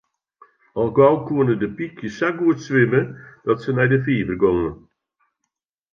[0.83, 3.01] Al gau koenen de pykjes sa goed swimme
[3.45, 4.75] dat se nei de fiver gongen.